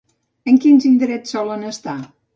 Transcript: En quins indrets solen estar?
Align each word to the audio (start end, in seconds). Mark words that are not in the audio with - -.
En 0.53 0.57
quins 0.63 0.87
indrets 0.91 1.37
solen 1.37 1.71
estar? 1.73 1.99